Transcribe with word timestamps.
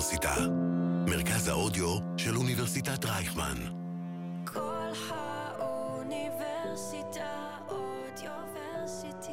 האוניברסיטה. 0.00 0.34
מרכז 1.06 1.48
האודיו 1.48 1.98
של 2.16 2.36
אוניברסיטת 2.36 3.04
רייכמן. 3.04 3.56
כל 4.44 4.92
האוניברסיטה 5.10 6.38
אודיוורסיטי. 7.68 9.30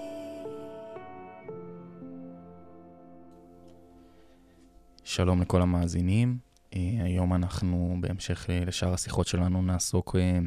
שלום 5.04 5.42
לכל 5.42 5.62
המאזינים. 5.62 6.38
אה, 6.76 6.80
היום 7.04 7.34
אנחנו, 7.34 7.98
בהמשך 8.00 8.46
לשאר 8.50 8.94
השיחות 8.94 9.28
שלנו, 9.28 9.62
נעסוק 9.62 10.16
אה, 10.16 10.40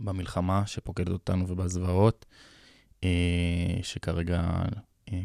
במלחמה 0.00 0.66
שפוקדת 0.66 1.08
אותנו 1.08 1.48
ובזוועות 1.48 2.26
אה, 3.04 3.78
שכרגע 3.82 4.42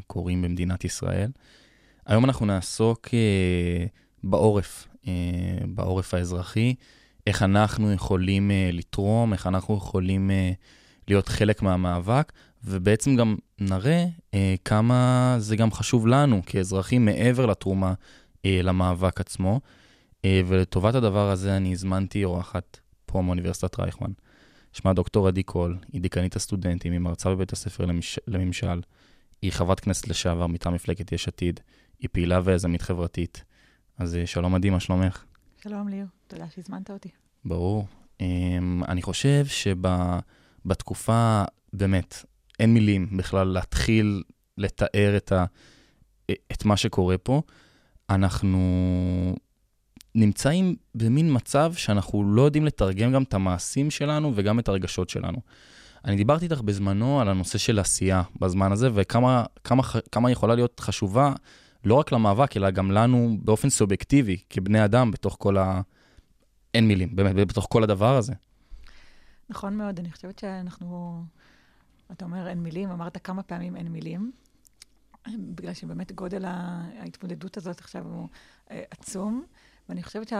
קורים 0.07 0.41
במדינת 0.41 0.83
ישראל. 0.85 1.31
היום 2.05 2.25
אנחנו 2.25 2.45
נעסוק 2.45 3.09
אה, 3.13 3.85
בעורף, 4.23 4.87
אה, 5.07 5.13
בעורף 5.65 6.13
האזרחי, 6.13 6.75
איך 7.27 7.43
אנחנו 7.43 7.93
יכולים 7.93 8.51
אה, 8.51 8.69
לתרום, 8.73 9.33
איך 9.33 9.47
אנחנו 9.47 9.77
יכולים 9.77 10.31
אה, 10.31 10.51
להיות 11.07 11.27
חלק 11.27 11.61
מהמאבק, 11.61 12.31
ובעצם 12.63 13.15
גם 13.15 13.35
נראה 13.59 14.05
אה, 14.33 14.55
כמה 14.65 15.35
זה 15.39 15.55
גם 15.55 15.71
חשוב 15.71 16.07
לנו 16.07 16.41
כאזרחים 16.45 17.05
מעבר 17.05 17.45
לתרומה 17.45 17.93
אה, 18.45 18.59
למאבק 18.63 19.19
עצמו. 19.19 19.59
אה, 20.25 20.41
ולטובת 20.47 20.95
הדבר 20.95 21.29
הזה 21.29 21.57
אני 21.57 21.71
הזמנתי 21.71 22.23
אורחת 22.23 22.79
פה 23.05 23.21
מאוניברסיטת 23.21 23.79
רייכמן. 23.79 24.11
שמה 24.73 24.93
דוקטור 24.93 25.27
עדי 25.27 25.43
קול, 25.43 25.77
היא 25.93 26.01
דיקנית 26.01 26.35
הסטודנטים, 26.35 26.91
היא 26.91 26.99
מרצה 26.99 27.29
בבית 27.29 27.53
הספר 27.53 27.85
למש... 27.85 28.19
לממשל, 28.27 28.81
היא 29.41 29.51
חברת 29.51 29.79
כנסת 29.79 30.07
לשעבר 30.07 30.47
מטעם 30.47 30.73
מפלגת 30.73 31.11
יש 31.11 31.27
עתיד, 31.27 31.59
היא 32.01 32.09
פעילה 32.11 32.41
ויזמית 32.43 32.81
חברתית. 32.81 33.43
אז 33.97 34.15
אה, 34.15 34.27
שלום 34.27 34.55
עדי, 34.55 34.69
מה 34.69 34.79
שלומך? 34.79 35.23
שלום 35.63 35.87
ליאור, 35.87 36.07
תודה 36.27 36.45
שהזמנת 36.49 36.91
אותי. 36.91 37.09
ברור. 37.45 37.87
Um, 38.21 38.23
אני 38.87 39.01
חושב 39.01 39.45
שבתקופה, 40.65 41.43
באמת, 41.73 42.25
אין 42.59 42.73
מילים 42.73 43.17
בכלל 43.17 43.47
להתחיל 43.47 44.23
לתאר 44.57 45.17
את, 45.17 45.31
ה, 45.31 45.45
את 46.31 46.65
מה 46.65 46.77
שקורה 46.77 47.17
פה. 47.17 47.41
אנחנו 48.09 48.59
נמצאים 50.15 50.75
במין 50.95 51.35
מצב 51.35 51.73
שאנחנו 51.75 52.23
לא 52.23 52.41
יודעים 52.41 52.65
לתרגם 52.65 53.11
גם 53.11 53.23
את 53.23 53.33
המעשים 53.33 53.91
שלנו 53.91 54.31
וגם 54.35 54.59
את 54.59 54.67
הרגשות 54.67 55.09
שלנו. 55.09 55.37
אני 56.05 56.15
דיברתי 56.15 56.45
איתך 56.45 56.61
בזמנו 56.61 57.21
על 57.21 57.29
הנושא 57.29 57.57
של 57.57 57.79
עשייה 57.79 58.23
בזמן 58.39 58.71
הזה, 58.71 58.89
וכמה 58.93 59.43
כמה, 59.63 59.83
כמה 60.11 60.31
יכולה 60.31 60.55
להיות 60.55 60.79
חשובה, 60.79 61.33
לא 61.83 61.95
רק 61.95 62.11
למאבק, 62.11 62.57
אלא 62.57 62.71
גם 62.71 62.91
לנו 62.91 63.37
באופן 63.43 63.69
סובייקטיבי, 63.69 64.37
כבני 64.49 64.85
אדם, 64.85 65.11
בתוך 65.11 65.35
כל 65.39 65.57
ה... 65.57 65.81
אין 66.73 66.87
מילים, 66.87 67.15
באמת, 67.15 67.47
בתוך 67.47 67.67
כל 67.69 67.83
הדבר 67.83 68.17
הזה. 68.17 68.33
נכון 69.49 69.77
מאוד, 69.77 69.99
אני 69.99 70.11
חושבת 70.11 70.39
שאנחנו, 70.39 71.23
אתה 72.11 72.25
אומר 72.25 72.47
אין 72.47 72.63
מילים, 72.63 72.89
אמרת 72.89 73.17
כמה 73.17 73.43
פעמים 73.43 73.75
אין 73.75 73.87
מילים, 73.87 74.31
בגלל 75.27 75.73
שבאמת 75.73 76.11
גודל 76.11 76.45
ההתמודדות 76.45 77.57
הזאת 77.57 77.79
עכשיו 77.79 78.05
הוא 78.05 78.27
אה, 78.71 78.83
עצום, 78.91 79.43
ואני 79.89 80.03
חושבת 80.03 80.33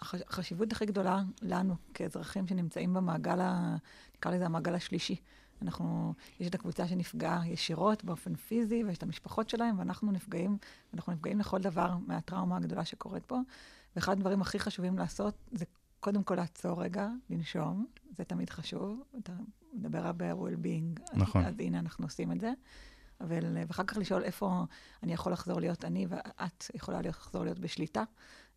שהחשיבות 0.00 0.72
הכי 0.72 0.86
גדולה 0.86 1.22
לנו 1.42 1.74
כאזרחים 1.94 2.46
שנמצאים 2.46 2.94
במעגל, 2.94 3.40
ה, 3.40 3.76
נקרא 4.16 4.32
לזה 4.32 4.46
המעגל 4.46 4.74
השלישי. 4.74 5.16
אנחנו, 5.62 6.14
יש 6.40 6.46
את 6.46 6.54
הקבוצה 6.54 6.88
שנפגעה 6.88 7.48
ישירות 7.48 8.04
באופן 8.04 8.34
פיזי, 8.34 8.84
ויש 8.84 8.98
את 8.98 9.02
המשפחות 9.02 9.48
שלהם, 9.48 9.78
ואנחנו 9.78 10.12
נפגעים, 10.12 10.58
ואנחנו 10.92 11.12
נפגעים 11.12 11.38
לכל 11.38 11.58
דבר 11.58 11.94
מהטראומה 12.06 12.56
הגדולה 12.56 12.84
שקורית 12.84 13.26
פה. 13.26 13.38
ואחד 13.96 14.12
הדברים 14.12 14.40
הכי 14.42 14.58
חשובים 14.58 14.98
לעשות 14.98 15.34
זה 15.52 15.64
קודם 16.00 16.22
כל 16.22 16.34
לעצור 16.34 16.82
רגע, 16.82 17.08
לנשום, 17.30 17.86
זה 18.16 18.24
תמיד 18.24 18.50
חשוב. 18.50 19.02
אתה 19.18 19.32
מדבר 19.72 20.06
הרבה 20.06 20.34
ב-well-being, 20.34 21.14
נכון. 21.14 21.44
אז, 21.44 21.54
אז 21.54 21.60
הנה 21.60 21.78
אנחנו 21.78 22.06
עושים 22.06 22.32
את 22.32 22.40
זה. 22.40 22.52
אבל, 23.20 23.56
ואחר 23.68 23.84
כך 23.84 23.96
לשאול 23.96 24.22
איפה 24.22 24.64
אני 25.02 25.12
יכול 25.12 25.32
לחזור 25.32 25.60
להיות 25.60 25.84
אני, 25.84 26.06
ואת 26.08 26.70
יכולה 26.74 27.00
לחזור 27.02 27.44
להיות 27.44 27.58
בשליטה 27.58 28.04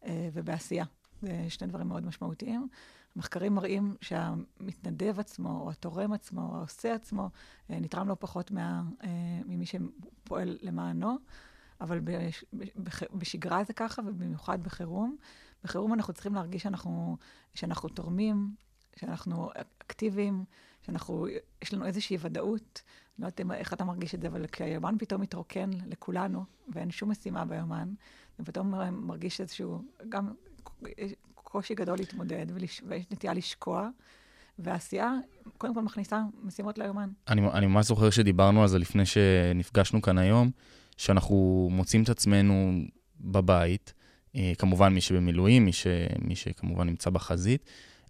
אה, 0.05 0.29
ובעשייה. 0.33 0.85
זה 1.21 1.45
שני 1.49 1.67
דברים 1.67 1.87
מאוד 1.87 2.05
משמעותיים. 2.05 2.67
המחקרים 3.15 3.55
מראים 3.55 3.95
שהמתנדב 4.01 5.19
עצמו, 5.19 5.61
או 5.61 5.71
התורם 5.71 6.13
עצמו, 6.13 6.49
או 6.49 6.57
העושה 6.57 6.93
עצמו, 6.93 7.29
אה, 7.69 7.79
נתרם 7.79 8.07
לא 8.07 8.15
פחות 8.19 8.51
מה, 8.51 8.83
אה, 9.03 9.09
ממי 9.45 9.65
שפועל 9.65 10.57
למענו. 10.61 11.17
אבל 11.81 11.99
בש, 11.99 12.45
בש, 12.53 13.03
בשגרה 13.13 13.63
זה 13.63 13.73
ככה, 13.73 14.01
ובמיוחד 14.05 14.63
בחירום. 14.63 15.17
בחירום 15.63 15.93
אנחנו 15.93 16.13
צריכים 16.13 16.35
להרגיש 16.35 16.63
שאנחנו, 16.63 17.17
שאנחנו 17.53 17.89
תורמים, 17.89 18.55
שאנחנו 18.95 19.49
אקטיביים, 19.81 20.45
שאנחנו, 20.81 21.27
יש 21.61 21.73
לנו 21.73 21.85
איזושהי 21.85 22.17
ודאות. 22.19 22.81
לא 23.19 23.25
יודעת 23.25 23.41
איך 23.51 23.73
אתה 23.73 23.83
מרגיש 23.83 24.15
את 24.15 24.21
זה, 24.21 24.27
אבל 24.27 24.47
כשהיומן 24.47 24.95
פתאום 24.99 25.21
מתרוקן 25.21 25.69
לכולנו, 25.87 26.43
ואין 26.73 26.91
שום 26.91 27.11
משימה 27.11 27.45
ביומן, 27.45 27.93
ופתאום 28.39 28.73
מרגיש 28.91 29.41
איזשהו, 29.41 29.81
גם 30.09 30.33
קושי 31.55 31.75
גדול 31.75 31.97
להתמודד, 31.97 32.45
ולש, 32.53 32.81
ויש 32.87 33.05
נטייה 33.11 33.33
לשקוע. 33.33 33.89
והעשייה, 34.59 35.13
קודם 35.57 35.73
כל 35.73 35.81
מכניסה 35.81 36.21
משימות 36.43 36.77
ליומן. 36.77 37.09
אני, 37.27 37.47
אני 37.53 37.67
ממש 37.67 37.85
זוכר 37.85 38.09
שדיברנו 38.09 38.61
על 38.61 38.67
זה 38.67 38.79
לפני 38.79 39.05
שנפגשנו 39.05 40.01
כאן 40.01 40.17
היום, 40.17 40.51
שאנחנו 40.97 41.67
מוצאים 41.71 42.03
את 42.03 42.09
עצמנו 42.09 42.81
בבית, 43.21 43.93
אה, 44.35 44.53
כמובן 44.57 44.93
מי 44.93 45.01
שבמילואים, 45.01 45.65
מי, 45.65 45.73
ש, 45.73 45.87
מי 46.21 46.35
שכמובן 46.35 46.87
נמצא 46.87 47.09
בחזית, 47.09 47.65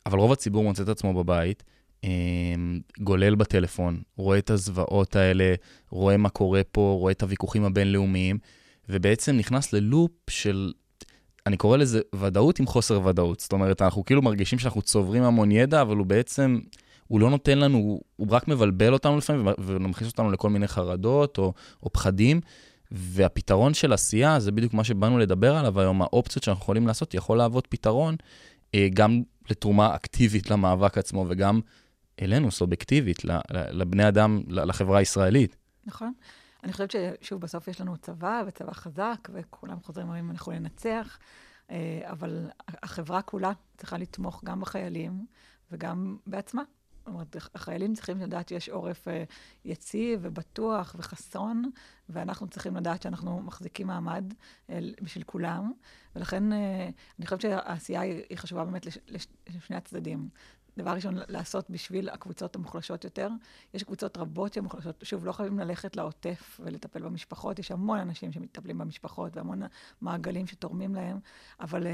אבל 0.06 0.20
רוב 0.20 0.32
הציבור 0.32 0.64
מוצא 0.64 0.84
את 0.84 0.90
עצמו 0.90 1.14
בבית, 1.14 1.64
אה, 2.04 2.10
גולל 3.00 3.36
בטלפון, 3.36 4.02
רואה 4.18 4.38
את 4.38 4.50
הזוועות 4.50 5.16
האלה, 5.16 5.56
רואה 5.90 6.18
מה 6.18 6.30
קורה 6.30 6.62
פה, 6.72 6.96
רואה 7.00 7.12
את 7.12 7.24
הוויכוחים 7.24 7.64
הבינלאומיים, 7.64 8.38
ובעצם 8.90 9.38
נכנס 9.38 9.74
ללופ 9.74 10.12
של, 10.30 10.74
אני 11.46 11.58
קורא 11.58 11.78
לזה 11.78 12.02
ודאות 12.16 12.60
עם 12.60 12.66
חוסר 12.66 13.06
ודאות. 13.06 13.40
זאת 13.40 13.54
אומרת, 13.54 13.82
אנחנו 13.82 14.06
כאילו 14.06 14.22
מרגישים 14.22 14.60
שאנחנו 14.60 14.82
צוברים 14.82 15.24
המון 15.24 15.52
ידע, 15.52 15.82
אבל 15.82 15.98
הוא 15.98 16.06
בעצם, 16.06 16.60
הוא 17.08 17.20
לא 17.20 17.30
נותן 17.30 17.58
לנו, 17.58 17.78
הוא, 18.16 18.28
רק 18.30 18.48
מבלבל 18.48 18.94
אותנו 18.94 19.18
לפעמים 19.18 19.48
ומכניס 19.60 20.12
אותנו 20.12 20.32
לכל 20.32 20.50
מיני 20.50 20.68
חרדות 20.68 21.38
או, 21.38 21.54
או 21.84 21.90
פחדים. 21.90 22.42
והפתרון 22.92 23.74
של 23.74 23.94
עשייה, 23.94 24.40
זה 24.40 24.52
בדיוק 24.52 24.74
מה 24.74 24.84
שבאנו 24.84 25.18
לדבר 25.18 25.56
עליו 25.56 25.80
היום, 25.80 26.02
האופציות 26.02 26.44
שאנחנו 26.44 26.64
יכולים 26.64 26.88
לעשות, 26.88 27.14
יכול 27.14 27.38
להוות 27.38 27.68
פתרון 27.68 28.16
אה, 28.76 28.88
גם 28.94 29.22
לתרומה 29.50 29.96
אקטיבית 29.96 30.52
למאבק 30.52 30.98
עצמו 30.98 31.26
וגם 31.30 31.60
אלינו, 32.22 32.52
סובייקטיבית, 32.52 33.22
לבני 33.52 34.08
אדם, 34.08 34.42
לחברה 34.48 35.00
הישראלית. 35.00 35.56
נכון. 35.86 36.14
אני 36.66 36.72
חושבת 36.72 36.92
ששוב, 36.92 37.42
בסוף 37.42 37.68
יש 37.68 37.82
לנו 37.82 37.98
צבא, 37.98 38.44
וצבא 38.48 38.74
חזק, 38.74 39.30
וכולם 39.34 39.80
חוזרים 39.84 40.08
ואומרים, 40.08 40.32
אנחנו 40.32 40.52
ננצח, 40.52 41.20
אה, 41.72 42.02
אבל 42.04 42.50
החברה 42.68 43.22
כולה 43.22 43.52
צריכה 43.78 43.98
לתמוך 43.98 44.44
גם 44.44 44.62
בחיילים 44.62 45.26
וגם 45.72 46.18
בעצמה. 46.28 46.64
זאת 46.98 47.08
אומרת, 47.08 47.36
החיילים 47.56 47.94
צריכים 47.94 48.18
לדעת 48.18 48.50
שיש 48.50 48.70
עורף 48.70 49.08
אה, 49.08 49.24
יציב 49.66 50.20
ובטוח 50.24 50.96
וחסון, 51.00 51.70
ואנחנו 52.10 52.48
צריכים 52.48 52.76
לדעת 52.76 53.02
שאנחנו 53.02 53.42
מחזיקים 53.42 53.88
מעמד 53.88 54.34
אה, 54.70 54.80
בשביל 55.02 55.24
כולם. 55.24 55.72
ולכן 56.16 56.52
אני 56.52 57.26
חושבת 57.26 57.42
שהעשייה 57.42 58.02
היא 58.02 58.38
חשובה 58.38 58.66
באמת 58.66 58.86
לשני 59.48 59.76
הצדדים. 59.76 60.30
דבר 60.78 60.92
ראשון, 60.92 61.16
לעשות 61.28 61.70
בשביל 61.70 62.10
הקבוצות 62.10 62.56
המוחלשות 62.56 63.04
יותר. 63.04 63.30
יש 63.74 63.84
קבוצות 63.84 64.18
רבות 64.18 64.54
שהן 64.54 64.64
מוחלשות. 64.64 64.96
שוב, 65.04 65.26
לא 65.26 65.32
חייבים 65.32 65.60
ללכת 65.60 65.96
לעוטף 65.96 66.60
ולטפל 66.64 67.02
במשפחות. 67.02 67.60
יש 67.60 67.72
המון 67.72 68.00
אנשים 68.00 68.32
שמטפלים 68.32 68.78
במשפחות 68.78 69.38
והמון 69.38 69.62
מעגלים 70.02 70.48
שתורמים 70.48 70.96
להם, 70.96 71.20
אבל, 71.60 71.88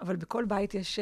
אבל 0.00 0.16
בכל 0.16 0.44
בית 0.44 0.74
יש, 0.74 0.98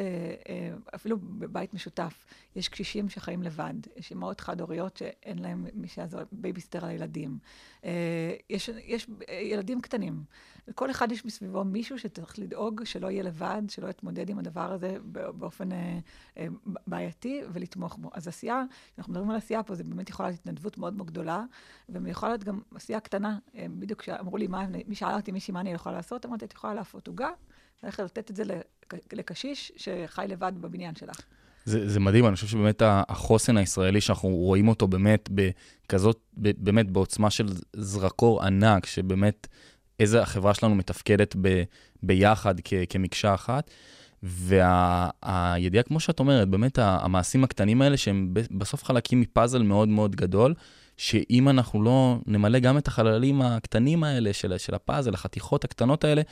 אפילו 0.94 1.19
בבית 1.19 1.75
משותף, 1.75 2.25
יש 2.56 2.69
קשישים 2.69 3.08
שחיים 3.08 3.43
לבד. 3.43 3.75
יש 3.96 4.12
אמהות 4.12 4.40
חד-הוריות 4.40 4.96
שאין 4.96 5.38
להם 5.38 5.67
מי 5.75 5.88
שיעזור, 5.88 6.20
בייביסטר 6.32 6.84
לילדים. 6.84 7.38
יש, 8.50 8.70
יש 8.84 9.06
ילדים 9.43 9.81
קטנים. 9.81 10.25
לכל 10.69 10.90
אחד 10.90 11.12
יש 11.12 11.25
מסביבו 11.25 11.64
מישהו 11.64 11.99
שצריך 11.99 12.38
לדאוג 12.38 12.84
שלא 12.84 13.11
יהיה 13.11 13.22
לבד, 13.22 13.62
שלא 13.69 13.88
יתמודד 13.88 14.31
עם 14.31 14.38
הדבר 14.38 14.72
הזה 14.72 14.96
באופן 15.38 15.72
אה, 15.72 15.99
אה, 16.37 16.46
בעייתי 17.10 17.42
ולתמוך 17.52 17.96
בו. 17.96 18.10
אז 18.14 18.28
עשייה, 18.28 18.62
אנחנו 18.98 19.12
מדברים 19.12 19.30
על 19.30 19.36
עשייה 19.36 19.62
פה, 19.62 19.74
זה 19.74 19.84
באמת 19.84 20.10
יכולה 20.10 20.28
להיות 20.28 20.40
התנדבות 20.40 20.78
מאוד 20.78 20.94
מאוד 20.94 21.06
גדולה, 21.06 21.44
ויכולה 21.88 22.32
להיות 22.32 22.44
גם 22.44 22.60
עשייה 22.74 23.00
קטנה. 23.00 23.38
אה, 23.54 23.66
בדיוק 23.78 24.00
כשאמרו 24.00 24.36
לי, 24.36 24.46
מה, 24.46 24.66
מי 24.86 24.94
שאלה 24.94 25.16
אותי 25.16 25.32
מישהי 25.32 25.52
מה 25.52 25.60
אני 25.60 25.72
יכולה 25.72 25.96
לעשות, 25.96 26.26
אמרתי, 26.26 26.44
את 26.44 26.52
יכולה 26.52 26.74
להפות 26.74 27.08
עוגה, 27.08 27.28
ללכת 27.82 28.02
לתת 28.02 28.30
את 28.30 28.36
זה 28.36 28.42
לקשיש 29.12 29.72
שחי 29.76 30.24
לבד 30.28 30.52
בבניין 30.60 30.94
שלך. 30.94 31.20
זה, 31.64 31.88
זה 31.88 32.00
מדהים, 32.00 32.26
אני 32.26 32.34
חושב 32.34 32.46
שבאמת 32.46 32.82
החוסן 32.84 33.56
הישראלי, 33.56 34.00
שאנחנו 34.00 34.28
רואים 34.28 34.68
אותו 34.68 34.88
באמת 34.88 35.28
בכזאת, 35.32 36.18
באמת 36.36 36.90
בעוצמה 36.90 37.30
של 37.30 37.46
זרקור 37.76 38.44
ענק, 38.44 38.86
שבאמת 38.86 39.46
איזה 40.00 40.22
החברה 40.22 40.54
שלנו 40.54 40.74
מתפקדת 40.74 41.36
ב, 41.40 41.62
ביחד 42.02 42.54
כ, 42.64 42.74
כמקשה 42.88 43.34
אחת. 43.34 43.70
והידיעה, 44.22 45.82
וה, 45.82 45.88
כמו 45.88 46.00
שאת 46.00 46.20
אומרת, 46.20 46.49
באמת 46.49 46.78
המעשים 46.78 47.44
הקטנים 47.44 47.82
האלה, 47.82 47.96
שהם 47.96 48.34
בסוף 48.50 48.84
חלקים 48.84 49.20
מפאזל 49.20 49.62
מאוד 49.62 49.88
מאוד 49.88 50.17
גדול, 50.17 50.55
שאם 50.96 51.49
אנחנו 51.49 51.82
לא 51.82 52.19
נמלא 52.26 52.58
גם 52.58 52.78
את 52.78 52.88
החללים 52.88 53.43
הקטנים 53.43 54.05
האלה 54.05 54.32
של, 54.32 54.58
של 54.58 54.75
הפאזל, 54.75 55.14
החתיכות 55.14 55.64
הקטנות 55.64 56.05
האלה, 56.05 56.22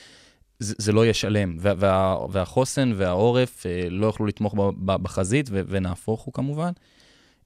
זה, 0.59 0.75
זה 0.79 0.93
לא 0.93 1.05
יהיה 1.05 1.15
שלם, 1.15 1.57
וה, 1.61 1.73
וה, 1.79 2.17
והחוסן 2.31 2.93
והעורף 2.97 3.67
אה, 3.67 3.91
לא 3.91 4.07
יוכלו 4.07 4.27
לתמוך 4.27 4.55
בחזית, 4.85 5.49
ו, 5.53 5.61
ונהפוך 5.69 6.23
הוא 6.23 6.35
כמובן. 6.35 6.71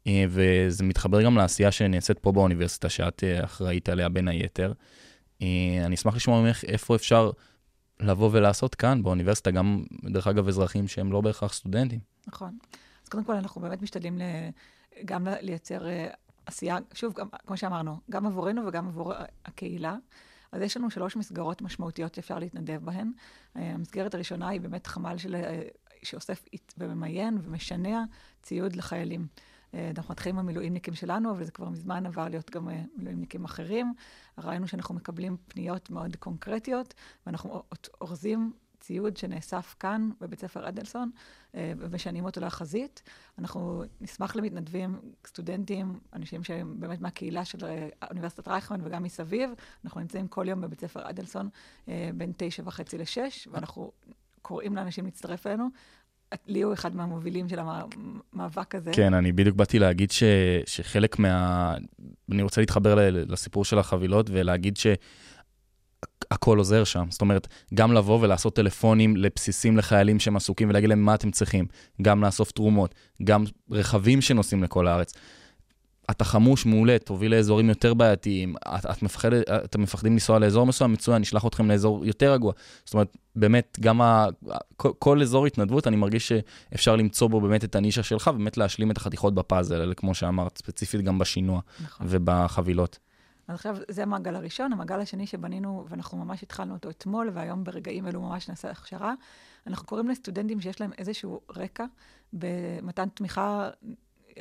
אה, 0.06 0.24
וזה 0.28 0.84
מתחבר 0.84 1.22
גם 1.22 1.36
לעשייה 1.36 1.70
שנעשית 1.70 2.18
פה 2.18 2.32
באוניברסיטה, 2.32 2.88
שאת 2.88 3.24
אה, 3.24 3.44
אחראית 3.44 3.88
עליה 3.88 4.08
בין 4.08 4.28
היתר. 4.28 4.72
אני 5.84 5.94
אשמח 5.94 6.16
לשמוע 6.16 6.42
ממך 6.42 6.64
איפה 6.64 6.96
אפשר 6.96 7.30
לבוא 8.00 8.30
ולעשות 8.32 8.74
כאן 8.74 9.02
באוניברסיטה, 9.02 9.50
גם, 9.50 9.84
דרך 10.04 10.26
אגב, 10.26 10.48
אזרחים 10.48 10.88
שהם 10.88 11.12
לא 11.12 11.20
בהכרח 11.20 11.52
סטודנטים. 11.52 12.00
נכון. 12.26 12.58
אז 13.02 13.08
קודם 13.08 13.24
כל, 13.24 13.36
אנחנו 13.36 13.60
באמת 13.60 13.82
משתדלים 13.82 14.18
ל... 14.18 14.22
גם 15.04 15.26
לייצר 15.40 15.86
עשייה, 16.46 16.76
שוב, 16.94 17.14
גם, 17.14 17.28
כמו 17.46 17.56
שאמרנו, 17.56 17.96
גם 18.10 18.26
עבורנו 18.26 18.66
וגם 18.66 18.88
עבור 18.88 19.12
הקהילה. 19.44 19.96
אז 20.52 20.62
יש 20.62 20.76
לנו 20.76 20.90
שלוש 20.90 21.16
מסגרות 21.16 21.62
משמעותיות 21.62 22.14
שאפשר 22.14 22.38
להתנדב 22.38 22.84
בהן. 22.84 23.12
אה, 23.56 23.70
המסגרת 23.70 24.14
הראשונה 24.14 24.48
היא 24.48 24.60
באמת 24.60 24.86
חמ"ל 24.86 25.18
של, 25.18 25.34
אה, 25.34 25.62
שאוסף 26.02 26.44
וממיין 26.78 27.38
ומשנע 27.42 28.02
ציוד 28.42 28.76
לחיילים. 28.76 29.26
אה, 29.74 29.90
אנחנו 29.96 30.12
מתחילים 30.12 30.38
עם 30.38 30.44
המילואימניקים 30.44 30.94
שלנו, 30.94 31.30
אבל 31.30 31.44
זה 31.44 31.52
כבר 31.52 31.68
מזמן 31.68 32.06
עבר 32.06 32.28
להיות 32.28 32.50
גם 32.50 32.68
מילואימניקים 32.96 33.44
אחרים. 33.44 33.94
ראינו 34.38 34.68
שאנחנו 34.68 34.94
מקבלים 34.94 35.36
פניות 35.48 35.90
מאוד 35.90 36.16
קונקרטיות, 36.16 36.94
ואנחנו 37.26 37.62
אורזים 38.00 38.52
ציוד 38.82 39.16
שנאסף 39.16 39.74
כאן 39.80 40.10
בבית 40.20 40.40
ספר 40.40 40.68
אדלסון, 40.68 41.10
אה, 41.54 41.72
ומשנים 41.78 42.24
אותו 42.24 42.40
לחזית. 42.40 43.02
אנחנו 43.38 43.84
נשמח 44.00 44.36
למתנדבים, 44.36 45.00
סטודנטים, 45.26 46.00
אנשים 46.12 46.44
שהם 46.44 46.80
באמת 46.80 47.00
מהקהילה 47.00 47.44
של 47.44 47.64
אה, 47.64 47.88
אוניברסיטת 48.10 48.48
רייכמן 48.48 48.80
וגם 48.84 49.02
מסביב. 49.02 49.50
אנחנו 49.84 50.00
נמצאים 50.00 50.28
כל 50.28 50.48
יום 50.48 50.60
בבית 50.60 50.80
ספר 50.80 51.10
אדלסון 51.10 51.48
אה, 51.88 52.10
בין 52.14 52.32
תשע 52.36 52.62
וחצי 52.66 52.98
לשש, 52.98 53.48
ואנחנו 53.52 53.92
קוראים 54.42 54.76
לאנשים 54.76 55.04
להצטרף 55.04 55.46
אלינו. 55.46 55.68
לי 56.46 56.62
הוא 56.62 56.72
אחד 56.72 56.96
מהמובילים 56.96 57.48
של 57.48 57.58
המאבק 57.58 58.74
הזה. 58.74 58.90
כן, 58.94 59.14
אני 59.14 59.32
בדיוק 59.32 59.56
באתי 59.56 59.78
להגיד 59.78 60.10
ש, 60.10 60.22
שחלק 60.66 61.18
מה... 61.18 61.74
אני 62.32 62.42
רוצה 62.42 62.60
להתחבר 62.60 63.10
לסיפור 63.10 63.64
של 63.64 63.78
החבילות 63.78 64.30
ולהגיד 64.32 64.76
ש... 64.76 64.86
הכל 66.30 66.58
עוזר 66.58 66.84
שם. 66.84 67.04
זאת 67.10 67.20
אומרת, 67.20 67.48
גם 67.74 67.92
לבוא 67.92 68.18
ולעשות 68.22 68.56
טלפונים 68.56 69.16
לבסיסים 69.16 69.76
לחיילים 69.76 70.18
שהם 70.18 70.36
עסוקים 70.36 70.68
ולהגיד 70.68 70.88
להם 70.88 71.04
מה 71.04 71.14
אתם 71.14 71.30
צריכים, 71.30 71.66
גם 72.02 72.24
לאסוף 72.24 72.52
תרומות, 72.52 72.94
גם 73.24 73.44
רכבים 73.70 74.20
שנוסעים 74.20 74.62
לכל 74.62 74.86
הארץ. 74.86 75.14
אתה 76.10 76.24
חמוש, 76.24 76.66
מעולה, 76.66 76.98
תוביל 76.98 77.34
לאזורים 77.34 77.68
יותר 77.68 77.94
בעייתיים, 77.94 78.54
את, 78.56 78.86
את 78.86 79.02
מפחד, 79.02 79.32
אתם 79.32 79.82
מפחדים 79.82 80.12
לנסוע 80.12 80.38
לאזור 80.38 80.66
מסוים, 80.66 80.92
מצוין, 80.92 81.20
נשלח 81.20 81.46
אתכם 81.46 81.70
לאזור 81.70 82.06
יותר 82.06 82.32
רגוע. 82.32 82.52
זאת 82.84 82.94
אומרת, 82.94 83.16
באמת, 83.36 83.78
גם 83.80 84.00
ה, 84.00 84.26
כל, 84.76 84.90
כל 84.98 85.22
אזור 85.22 85.46
התנדבות, 85.46 85.86
אני 85.86 85.96
מרגיש 85.96 86.28
שאפשר 86.28 86.96
למצוא 86.96 87.28
בו 87.28 87.40
באמת 87.40 87.64
את 87.64 87.76
הנישה 87.76 88.02
שלך, 88.02 88.30
ובאמת 88.34 88.56
להשלים 88.56 88.90
את 88.90 88.96
החתיכות 88.96 89.34
בפאזל, 89.34 89.92
כמו 89.96 90.14
שאמרת, 90.14 90.58
ספציפית 90.58 91.00
גם 91.00 91.18
בשינוע 91.18 91.60
נכון. 91.84 92.06
ובחבילות. 92.10 92.98
אז 93.48 93.54
עכשיו, 93.54 93.76
זה 93.88 94.02
המעגל 94.02 94.36
הראשון. 94.36 94.72
המעגל 94.72 95.00
השני 95.00 95.26
שבנינו, 95.26 95.86
ואנחנו 95.88 96.18
ממש 96.18 96.42
התחלנו 96.42 96.74
אותו 96.74 96.90
אתמול, 96.90 97.30
והיום 97.34 97.64
ברגעים 97.64 98.08
אלו 98.08 98.20
ממש 98.20 98.48
נעשה 98.48 98.70
הכשרה, 98.70 99.14
אנחנו 99.66 99.86
קוראים 99.86 100.08
לסטודנטים 100.08 100.60
שיש 100.60 100.80
להם 100.80 100.90
איזשהו 100.98 101.40
רקע 101.56 101.84
במתן 102.32 103.08
תמיכה 103.08 103.70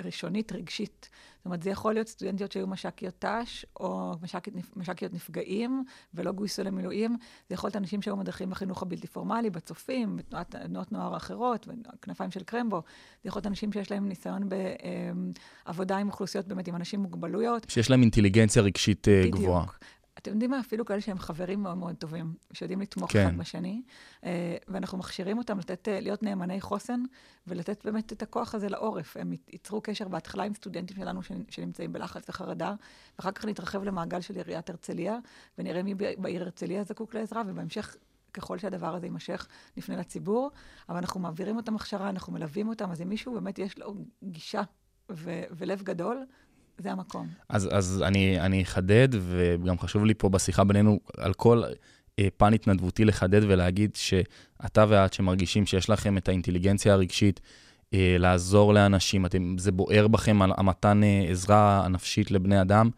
ראשונית, 0.03 0.51
רגשית. 0.51 1.09
זאת 1.38 1.45
אומרת, 1.45 1.63
זה 1.63 1.69
יכול 1.69 1.93
להיות 1.93 2.07
סטודנטיות 2.07 2.51
שהיו 2.51 2.67
מש"קיות 2.67 3.25
ת"ש, 3.25 3.65
או 3.79 4.13
מש"קיות, 4.21 4.55
מש"קיות 4.75 5.13
נפגעים, 5.13 5.83
ולא 6.13 6.31
גויסו 6.31 6.63
למילואים. 6.63 7.17
זה 7.49 7.53
יכול 7.53 7.67
להיות 7.67 7.75
אנשים 7.75 8.01
שהיו 8.01 8.15
מדריכים 8.17 8.49
בחינוך 8.49 8.81
הבלתי 8.81 9.07
פורמלי, 9.07 9.49
בצופים, 9.49 10.19
בתנועות 10.31 10.91
נוער 10.91 11.17
אחרות, 11.17 11.67
כנפיים 12.01 12.31
של 12.31 12.43
קרמבו. 12.43 12.81
זה 13.23 13.27
יכול 13.27 13.39
להיות 13.39 13.47
אנשים 13.47 13.73
שיש 13.73 13.91
להם 13.91 14.07
ניסיון 14.07 14.49
בעבודה 15.65 15.97
עם 15.97 16.07
אוכלוסיות, 16.07 16.47
באמת 16.47 16.67
עם 16.67 16.75
אנשים 16.75 16.99
עם 16.99 17.05
מוגבלויות. 17.05 17.65
שיש 17.69 17.89
להם 17.89 18.01
אינטליגנציה 18.01 18.61
רגשית 18.61 19.07
אה, 19.07 19.21
בדיוק. 19.21 19.35
גבוהה. 19.35 19.65
אתם 20.21 20.31
יודעים 20.31 20.51
מה? 20.51 20.59
אפילו 20.59 20.85
כאלה 20.85 21.01
שהם 21.01 21.19
חברים 21.19 21.63
מאוד 21.63 21.77
מאוד 21.77 21.95
טובים, 21.95 22.33
שיודעים 22.53 22.81
לתמוך 22.81 23.12
כן. 23.12 23.27
אחד 23.27 23.38
בשני, 23.38 23.81
אה, 24.25 24.57
ואנחנו 24.68 24.97
מכשירים 24.97 25.38
אותם 25.38 25.59
לתת, 25.59 25.88
אה, 25.88 26.00
להיות 26.00 26.23
נאמני 26.23 26.62
חוסן, 26.62 27.03
ולתת 27.47 27.85
באמת 27.85 28.13
את 28.13 28.21
הכוח 28.21 28.56
הזה 28.56 28.69
לעורף. 28.69 29.18
הם 29.18 29.33
ייצרו 29.51 29.81
קשר 29.81 30.07
בהתחלה 30.07 30.44
עם 30.44 30.53
סטודנטים 30.53 30.97
שלנו 30.97 31.21
שנמצאים 31.50 31.94
בלחץ 31.94 32.29
וחרדה, 32.29 32.75
ואחר 33.18 33.31
כך 33.31 33.45
נתרחב 33.45 33.83
למעגל 33.83 34.21
של 34.21 34.35
עיריית 34.35 34.69
הרצליה, 34.69 35.18
ונראה 35.57 35.83
מי 35.83 35.95
בעיר 35.95 36.44
הרצליה 36.44 36.83
זקוק 36.83 37.13
לעזרה, 37.13 37.41
ובהמשך 37.47 37.95
ככל 38.33 38.57
שהדבר 38.57 38.95
הזה 38.95 39.06
יימשך, 39.06 39.47
נפנה 39.77 39.95
לציבור, 39.97 40.51
אבל 40.89 40.97
אנחנו 40.97 41.19
מעבירים 41.19 41.57
אותם 41.57 41.75
הכשרה, 41.75 42.09
אנחנו 42.09 42.33
מלווים 42.33 42.69
אותם, 42.69 42.91
אז 42.91 43.01
אם 43.01 43.09
מישהו 43.09 43.33
באמת 43.33 43.59
יש 43.59 43.79
לו 43.79 43.95
גישה 44.24 44.62
ו- 45.12 45.44
ולב 45.51 45.81
גדול, 45.81 46.25
זה 46.77 46.91
המקום. 46.91 47.27
אז, 47.50 47.69
אז 47.71 48.03
אני, 48.06 48.63
אחדד, 48.63 49.09
וגם 49.12 49.79
חשוב 49.79 50.06
לי 50.06 50.13
פה 50.13 50.29
בשיחה 50.29 50.63
בינינו, 50.63 51.00
על 51.18 51.33
כל 51.33 51.63
אה, 52.19 52.27
פן 52.38 52.53
התנדבותי 52.53 53.06
לחדד 53.06 53.41
ולהגיד 53.44 53.95
שאתה 53.95 54.85
ואת 54.89 55.13
שמרגישים 55.13 55.65
שיש 55.65 55.89
לכם 55.89 56.18
את 56.18 56.27
האינטליגנציה 56.27 56.94
הרגשית, 56.94 57.39
אה, 57.94 58.15
לעזור 58.19 58.73
לאנשים, 58.73 59.25
אתם, 59.25 59.56
זה 59.57 59.71
בוער 59.71 60.07
בכם, 60.07 60.41
המתן 60.41 61.03
אה, 61.03 61.25
עזרה 61.29 61.85
הנפשית 61.85 62.31
לבני 62.31 62.62
אדם. 62.62 62.89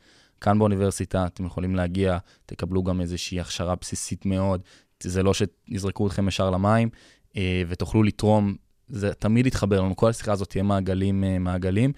כאן 0.41 0.59
באוניברסיטה 0.59 1.25
אתם 1.25 1.45
יכולים 1.45 1.75
להגיע, 1.75 2.17
תקבלו 2.45 2.83
גם 2.83 3.01
איזושהי 3.01 3.39
הכשרה 3.39 3.75
בסיסית 3.81 4.25
מאוד. 4.25 4.61
זה 5.03 5.23
לא 5.23 5.31
שיזרקו 5.33 6.07
אתכם 6.07 6.27
ישר 6.27 6.49
למים, 6.49 6.89
אה, 7.37 7.63
ותוכלו 7.67 8.03
לתרום, 8.03 8.55
זה 8.89 9.13
תמיד 9.13 9.45
יתחבר 9.45 9.81
לנו, 9.81 9.95
כל 9.95 10.09
השיחה 10.09 10.31
הזאת 10.31 10.49
תהיה 10.49 10.63
מעגלים, 10.63 11.23
אה, 11.23 11.39
מעגלים. 11.39 11.93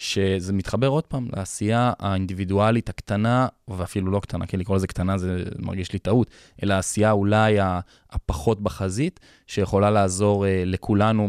שזה 0.00 0.52
מתחבר 0.52 0.86
עוד 0.86 1.06
פעם 1.06 1.28
לעשייה 1.36 1.92
האינדיבידואלית 1.98 2.88
הקטנה, 2.88 3.48
ואפילו 3.68 4.10
לא 4.10 4.20
קטנה, 4.20 4.46
כי 4.46 4.56
לקרוא 4.56 4.76
לזה 4.76 4.86
קטנה 4.86 5.18
זה 5.18 5.44
מרגיש 5.58 5.92
לי 5.92 5.98
טעות, 5.98 6.30
אלא 6.62 6.74
העשייה 6.74 7.10
אולי 7.10 7.56
הפחות 8.10 8.62
בחזית, 8.62 9.20
שיכולה 9.46 9.90
לעזור 9.90 10.44
uh, 10.44 10.48
לכולנו 10.66 11.28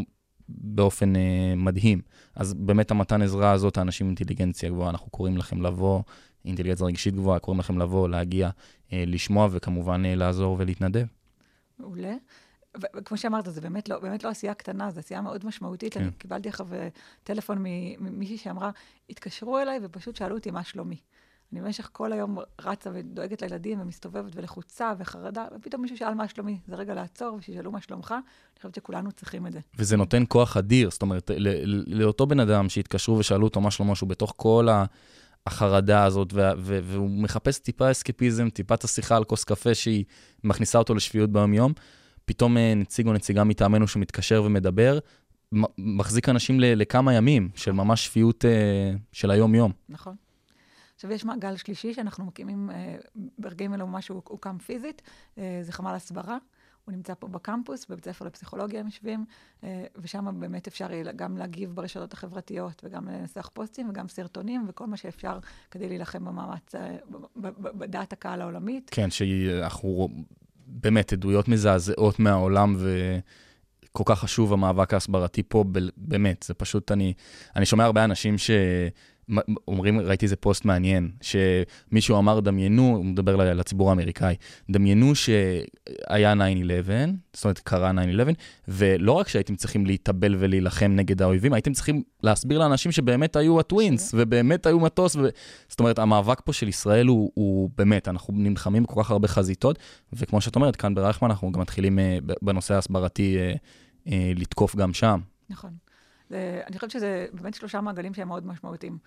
באופן 0.49 1.15
uh, 1.15 1.19
מדהים. 1.55 2.01
אז 2.35 2.53
באמת 2.53 2.91
המתן 2.91 3.21
עזרה 3.21 3.51
הזאת, 3.51 3.77
האנשים 3.77 4.07
עם 4.07 4.09
אינטליגנציה 4.09 4.69
גבוהה, 4.69 4.89
אנחנו 4.89 5.09
קוראים 5.09 5.37
לכם 5.37 5.61
לבוא, 5.61 6.01
אינטליגנציה 6.45 6.85
רגשית 6.85 7.15
גבוהה, 7.15 7.39
קוראים 7.39 7.59
לכם 7.59 7.77
לבוא, 7.77 8.09
להגיע, 8.09 8.49
uh, 8.49 8.91
לשמוע 9.07 9.47
וכמובן 9.51 10.05
uh, 10.05 10.07
לעזור 10.15 10.55
ולהתנדב. 10.59 11.05
מעולה. 11.79 12.15
וכמו 12.77 13.17
שאמרת, 13.17 13.45
זה 13.45 13.61
באמת 13.61 13.89
לא, 13.89 13.99
באמת 13.99 14.23
לא 14.23 14.29
עשייה 14.29 14.53
קטנה, 14.53 14.91
זו 14.91 14.99
עשייה 14.99 15.21
מאוד 15.21 15.45
משמעותית. 15.45 15.93
כן. 15.93 15.99
אני 15.99 16.11
קיבלתי 16.11 16.49
עכשיו 16.49 16.67
טלפון 17.23 17.57
ממישהי 17.99 18.37
שאמרה, 18.37 18.71
התקשרו 19.09 19.59
אליי 19.59 19.79
ופשוט 19.83 20.15
שאלו 20.15 20.35
אותי 20.35 20.51
מה 20.51 20.63
שלומי. 20.63 20.97
אני 21.53 21.61
במשך 21.61 21.89
כל 21.91 22.13
היום 22.13 22.37
רצה 22.61 22.89
ודואגת 22.93 23.41
לילדים 23.41 23.81
ומסתובבת 23.81 24.31
ולחוצה 24.35 24.93
וחרדה, 24.97 25.45
ופתאום 25.55 25.81
מישהו 25.81 25.97
שאל 25.97 26.13
מה 26.13 26.27
שלומי. 26.27 26.59
זה 26.67 26.75
רגע 26.75 26.93
לעצור 26.93 27.35
ושישאלו 27.35 27.71
מה 27.71 27.81
שלומך, 27.81 28.11
אני 28.11 28.57
חושבת 28.57 28.75
שכולנו 28.75 29.11
צריכים 29.11 29.47
את 29.47 29.53
זה. 29.53 29.59
וזה 29.75 29.97
נותן 29.97 30.23
כוח 30.27 30.57
אדיר, 30.57 30.91
זאת 30.91 31.01
אומרת, 31.01 31.31
לאותו 31.87 32.27
בן 32.27 32.39
אדם 32.39 32.69
שהתקשרו 32.69 33.17
ושאלו 33.17 33.43
אותו 33.43 33.61
מה 33.61 33.71
שלומו, 33.71 33.95
שהוא 33.95 34.09
בתוך 34.09 34.33
כל 34.37 34.69
ה... 34.69 34.85
החרדה 35.47 36.03
הזאת, 36.03 36.33
והוא 36.33 37.09
מחפש 37.09 37.59
טיפה 37.59 37.91
אסקפיזם, 37.91 38.49
טיפה 38.49 38.75
את 38.75 38.83
השיחה 38.83 39.17
על 39.17 39.23
כוס 39.23 39.43
קפה 39.43 39.73
שהיא 39.73 40.05
מכניסה 40.43 40.77
אותו 40.77 40.95
לשפיות 40.95 41.29
ביום-יום. 41.29 41.73
פתאום 42.31 42.57
אה, 42.57 42.73
נציג 42.75 43.07
או 43.07 43.13
נציגה 43.13 43.43
מטעמנו 43.43 43.87
שמתקשר 43.87 44.43
ומדבר, 44.45 44.99
מחזיק 45.77 46.29
אנשים 46.29 46.59
לכמה 46.59 47.13
ימים 47.13 47.49
של 47.55 47.71
ממש 47.71 48.05
שפיות 48.05 48.45
uh, 48.45 48.97
של 49.11 49.31
היום-יום. 49.31 49.71
נכון. 49.89 50.15
עכשיו, 50.95 51.11
יש 51.11 51.25
מעגל 51.25 51.57
שלישי 51.57 51.93
שאנחנו 51.93 52.25
מקימים 52.25 52.69
uh, 52.69 53.19
ברגעים 53.39 53.73
אלו 53.73 53.87
ממש 53.87 54.07
הוא 54.07 54.21
הוקם 54.27 54.57
פיזית, 54.57 55.01
זה 55.37 55.71
חמ"ל 55.71 55.95
הסברה. 55.95 56.37
הוא 56.85 56.93
נמצא 56.93 57.13
פה 57.19 57.27
בקמפוס, 57.27 57.85
בבית 57.89 58.05
ספר 58.05 58.25
לפסיכולוגיה 58.25 58.79
הם 58.79 58.85
יושבים, 58.85 59.25
ושם 59.95 60.39
באמת 60.39 60.67
אפשר 60.67 60.87
גם 61.15 61.37
להגיב 61.37 61.75
ברשתות 61.75 62.13
החברתיות, 62.13 62.81
וגם 62.83 63.07
לנסח 63.07 63.49
פוסטים, 63.53 63.89
וגם 63.89 64.07
סרטונים, 64.07 64.65
וכל 64.67 64.87
מה 64.87 64.97
שאפשר 64.97 65.39
כדי 65.71 65.87
להילחם 65.89 66.25
במאמץ, 66.25 66.75
בדעת 67.35 68.13
הקהל 68.13 68.41
העולמית. 68.41 68.89
כן, 68.93 69.09
שאנחנו 69.09 70.09
באמת 70.71 71.13
עדויות 71.13 71.47
מזעזעות 71.47 72.19
מהעולם, 72.19 72.75
וכל 72.79 74.03
כך 74.05 74.19
חשוב 74.19 74.53
המאבק 74.53 74.93
ההסברתי 74.93 75.43
פה, 75.47 75.63
באמת, 75.97 76.43
זה 76.47 76.53
פשוט, 76.53 76.91
אני, 76.91 77.13
אני 77.55 77.65
שומע 77.65 77.83
הרבה 77.83 78.03
אנשים 78.03 78.37
ש... 78.37 78.51
אומרים, 79.67 79.99
ראיתי 79.99 80.25
איזה 80.25 80.35
פוסט 80.35 80.65
מעניין, 80.65 81.11
שמישהו 81.21 82.17
אמר, 82.17 82.39
דמיינו, 82.39 82.95
הוא 82.95 83.05
מדבר 83.05 83.53
לציבור 83.53 83.89
האמריקאי, 83.89 84.35
דמיינו 84.69 85.15
שהיה 85.15 86.33
9-11, 86.33 86.37
זאת 87.33 87.45
אומרת, 87.45 87.59
קרה 87.59 87.91
9-11, 87.91 87.93
ולא 88.67 89.11
רק 89.11 89.27
שהייתם 89.27 89.55
צריכים 89.55 89.85
להתאבל 89.85 90.35
ולהילחם 90.39 90.91
נגד 90.95 91.21
האויבים, 91.21 91.53
הייתם 91.53 91.73
צריכים 91.73 92.03
להסביר 92.23 92.59
לאנשים 92.59 92.91
שבאמת 92.91 93.35
היו 93.35 93.59
הטווינס, 93.59 94.11
ובאמת 94.17 94.65
היו 94.65 94.79
מטוס, 94.79 95.15
ו... 95.15 95.19
זאת 95.67 95.79
אומרת, 95.79 95.99
המאבק 95.99 96.41
פה 96.45 96.53
של 96.53 96.67
ישראל 96.67 97.07
הוא, 97.07 97.31
הוא 97.33 97.69
באמת, 97.77 98.07
אנחנו 98.07 98.33
נלחמים 98.37 98.83
בכל 98.83 99.03
כך 99.03 99.11
הרבה 99.11 99.27
חזיתות, 99.27 99.79
וכמו 100.13 100.41
שאת 100.41 100.55
אומרת, 100.55 100.75
כאן 100.75 100.95
ברייכמן 100.95 101.29
אנחנו 101.29 101.51
גם 101.51 101.61
מתחילים 101.61 101.99
uh, 101.99 102.33
בנושא 102.41 102.73
ההסברתי 102.73 103.37
uh, 103.37 103.57
uh, 104.07 104.11
לתקוף 104.35 104.75
גם 104.75 104.93
שם. 104.93 105.19
נכון. 105.49 105.90
אני 106.67 106.75
חושבת 106.75 106.91
שזה 106.91 107.27
באמת 107.33 107.53
שלושה 107.53 107.81
מעגלים 107.81 108.13
שהם 108.13 108.27
מאוד 108.27 108.45
משמעותיים. 108.45 108.97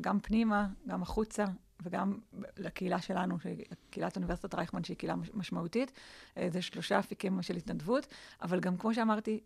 גם 0.00 0.20
פנימה, 0.20 0.66
גם 0.88 1.02
החוצה, 1.02 1.44
וגם 1.82 2.18
לקהילה 2.56 3.00
שלנו, 3.00 3.38
קהילת 3.90 4.16
אוניברסיטת 4.16 4.54
רייכמן, 4.54 4.84
שהיא 4.84 4.96
קהילה 4.96 5.14
משמעותית. 5.34 5.92
זה 6.48 6.62
שלושה 6.62 6.98
אפיקים 6.98 7.42
של 7.42 7.56
התנדבות, 7.56 8.06
אבל 8.42 8.60
גם 8.60 8.76
כמו 8.76 8.94
שאמרתי, 8.94 9.40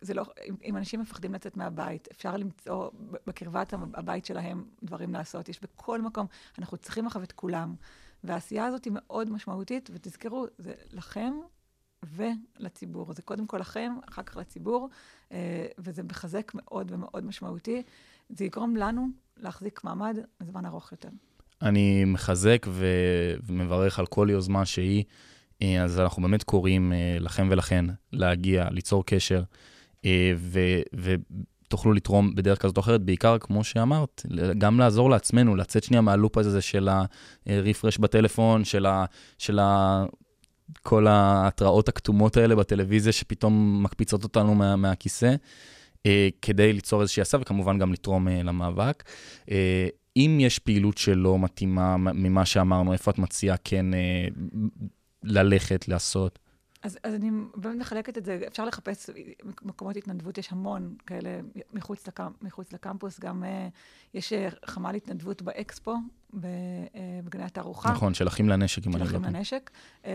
זה 0.00 0.14
לא, 0.14 0.24
אם, 0.48 0.54
אם 0.64 0.76
אנשים 0.76 1.00
מפחדים 1.00 1.34
לצאת 1.34 1.56
מהבית, 1.56 2.08
אפשר 2.12 2.36
למצוא 2.36 2.90
בקרבת 3.26 3.72
הבית 3.94 4.24
שלהם 4.24 4.64
דברים 4.82 5.12
לעשות. 5.12 5.48
יש 5.48 5.60
בכל 5.60 6.02
מקום, 6.02 6.26
אנחנו 6.58 6.76
צריכים 6.76 7.06
עכשיו 7.06 7.22
את 7.22 7.32
כולם. 7.32 7.74
והעשייה 8.24 8.66
הזאת 8.66 8.84
היא 8.84 8.92
מאוד 8.96 9.30
משמעותית, 9.30 9.90
ותזכרו, 9.92 10.46
זה 10.58 10.74
לכם 10.90 11.32
ולציבור. 12.04 13.12
זה 13.12 13.22
קודם 13.22 13.46
כל 13.46 13.58
לכם, 13.58 13.92
אחר 14.10 14.22
כך 14.22 14.36
לציבור, 14.36 14.88
אה, 15.32 15.66
וזה 15.78 16.02
מחזק 16.02 16.52
מאוד 16.54 16.92
ומאוד 16.92 17.24
משמעותי. 17.24 17.82
זה 18.28 18.44
יגרום 18.44 18.76
לנו 18.76 19.08
להחזיק 19.36 19.84
מעמד 19.84 20.18
זמן 20.40 20.66
ארוך 20.66 20.92
יותר. 20.92 21.08
אני 21.62 22.04
מחזק 22.04 22.66
ו- 22.68 23.34
ומברך 23.46 23.98
על 23.98 24.06
כל 24.06 24.28
יוזמה 24.30 24.66
שהיא. 24.66 25.04
אה, 25.62 25.84
אז 25.84 26.00
אנחנו 26.00 26.22
באמת 26.22 26.42
קוראים 26.42 26.92
אה, 26.92 27.16
לכם 27.20 27.48
ולכן 27.50 27.84
להגיע, 28.12 28.70
ליצור 28.70 29.06
קשר, 29.06 29.42
ו- 30.36 30.82
ותוכלו 30.94 31.92
לתרום 31.92 32.34
בדרך 32.34 32.58
כזאת 32.58 32.76
או 32.76 32.82
אחרת, 32.82 33.00
בעיקר, 33.02 33.38
כמו 33.38 33.64
שאמרת, 33.64 34.22
גם 34.58 34.78
לעזור 34.78 35.10
לעצמנו, 35.10 35.56
לצאת 35.56 35.84
שנייה 35.84 36.00
מהלופ 36.00 36.38
הזה 36.38 36.60
של 36.60 36.88
ה-refresh 36.88 38.00
בטלפון, 38.00 38.64
של, 38.64 38.86
ה- 38.86 39.04
של 39.38 39.58
ה- 39.58 40.04
כל 40.82 41.06
ההתראות 41.06 41.88
הכתומות 41.88 42.36
האלה 42.36 42.56
בטלוויזיה 42.56 43.12
שפתאום 43.12 43.82
מקפיצות 43.82 44.24
אותנו 44.24 44.54
מה, 44.54 44.76
מהכיסא, 44.76 45.34
אה, 46.06 46.28
כדי 46.42 46.72
ליצור 46.72 47.00
איזושהי 47.00 47.20
עשה 47.20 47.38
וכמובן 47.40 47.78
גם 47.78 47.92
לתרום 47.92 48.28
אה, 48.28 48.42
למאבק. 48.42 49.04
אה, 49.50 49.88
אם 50.16 50.38
יש 50.40 50.58
פעילות 50.58 50.98
שלא 50.98 51.38
מתאימה 51.38 51.96
ממה 51.96 52.46
שאמרנו, 52.46 52.92
איפה 52.92 53.10
את 53.10 53.18
מציעה 53.18 53.56
כן 53.64 53.94
אה, 53.94 54.26
ללכת, 55.24 55.88
לעשות? 55.88 56.38
אז, 56.82 56.98
אז 57.04 57.14
אני 57.14 57.30
באמת 57.56 57.76
מחלקת 57.80 58.18
את 58.18 58.24
זה, 58.24 58.40
אפשר 58.46 58.64
לחפש 58.64 59.10
מקומות 59.62 59.96
התנדבות, 59.96 60.38
יש 60.38 60.52
המון 60.52 60.94
כאלה 61.06 61.40
מחוץ, 61.72 62.08
לקמפ, 62.08 62.42
מחוץ 62.42 62.72
לקמפוס, 62.72 63.20
גם 63.20 63.42
uh, 63.42 63.46
יש 64.14 64.32
uh, 64.32 64.66
חמ"ל 64.66 64.94
התנדבות 64.94 65.42
באקספו, 65.42 65.92
אה, 65.92 65.96
בגני 67.24 67.44
התערוכה. 67.44 67.92
נכון, 67.92 68.14
של 68.14 68.28
אחים 68.28 68.48
לנשק, 68.48 68.86
אם 68.86 68.92
אני 68.92 69.00
לא 69.00 69.08
טועה. 69.08 69.20
של 69.20 69.26
אחים 69.26 69.36
לנשק. 69.36 69.70
Uh, 70.02 70.06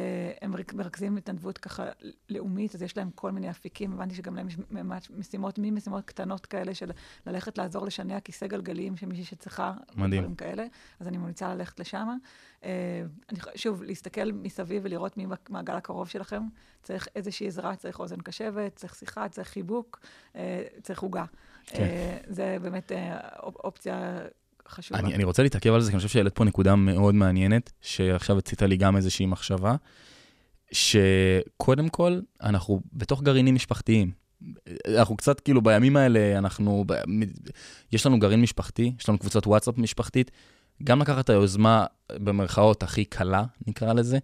הם 0.42 0.54
מרכזים 0.74 1.18
התנדבות 1.18 1.58
ככה 1.58 1.86
לאומית, 2.30 2.76
אז 2.76 2.82
יש 2.82 2.98
להם 2.98 3.10
כל 3.16 3.32
מיני 3.32 3.50
אפיקים. 3.50 3.94
הבנתי 3.94 4.16
שגם 4.16 4.36
להם 4.36 4.48
יש 4.48 4.58
משימות, 5.18 5.60
ממשימות 5.62 6.06
קטנות 6.06 6.46
כאלה 6.46 6.76
של 6.76 6.92
ללכת 7.26 7.58
לעזור 7.58 7.86
לשנע 7.86 8.20
כיסא 8.20 8.48
גלגלים 8.48 8.98
של 8.98 9.06
מישהי 9.06 9.26
שצריכה. 9.26 9.74
מדהים. 9.96 10.22
דברים 10.22 10.36
כאלה. 10.36 10.66
אז 11.00 11.08
אני 11.08 11.18
ממליצה 11.18 11.56
ללכת 11.56 11.80
לשם. 11.80 12.08
אני, 12.64 13.40
שוב, 13.56 13.84
להסתכל 13.84 14.32
מסביב 14.32 14.82
ולראות 14.86 15.18
מי 15.18 15.26
במעגל 15.50 15.76
הקרוב 15.76 16.10
שלכם. 16.10 16.44
צריך 16.84 17.08
איזושהי 17.16 17.48
עזרה, 17.48 17.76
צריך 17.76 18.00
אוזן 18.00 18.22
קשבת, 18.22 18.76
צריך 18.76 18.96
שיחה, 18.96 19.30
צריך 19.30 19.48
חיבוק, 19.48 20.00
צריך 20.82 21.02
עוגה. 21.02 21.26
כן. 21.66 22.18
זה 22.28 22.58
באמת 22.62 22.92
אופציה 23.64 24.20
חשובה. 24.70 25.00
אני, 25.00 25.16
אני 25.16 25.24
רוצה 25.24 25.44
להתעכב 25.44 25.74
על 25.74 25.82
זה, 25.82 25.92
כי 25.92 25.96
אני 25.96 26.00
חושב 26.00 26.14
שהעלית 26.14 26.36
פה 26.36 26.44
נקודה 26.44 26.76
מאוד 26.76 27.16
מעניינת, 27.16 27.72
שעכשיו 27.82 28.38
הצית 28.38 28.62
לי 28.62 28.78
גם 28.78 28.98
איזושהי 28.98 29.26
מחשבה, 29.26 29.76
שקודם 30.72 31.90
כל, 31.90 32.20
אנחנו 32.42 32.82
בתוך 32.94 33.24
גרעינים 33.24 33.56
משפחתיים. 33.56 34.12
אנחנו 34.88 35.18
קצת, 35.18 35.40
כאילו, 35.40 35.62
בימים 35.62 35.98
האלה, 35.98 36.38
אנחנו, 36.38 36.86
יש 37.92 38.06
לנו 38.06 38.20
גרעין 38.20 38.42
משפחתי, 38.42 38.94
יש 39.00 39.10
לנו 39.10 39.18
קבוצת 39.18 39.48
וואטסאפ 39.48 39.78
משפחתית, 39.78 40.32
גם 40.84 41.02
לקחת 41.02 41.26
את 41.26 41.30
היוזמה, 41.30 41.86
במרכאות, 42.12 42.84
הכי 42.84 43.06
קלה, 43.06 43.44
נקרא 43.68 43.94
לזה, 43.94 44.18